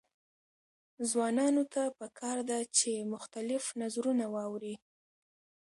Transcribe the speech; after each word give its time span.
ځوانانو 1.09 1.63
ته 1.73 1.81
پکار 1.99 2.37
ده 2.49 2.59
چې، 2.77 2.91
مختلف 3.13 3.63
نظرونه 3.81 4.25
واوري. 4.33 4.75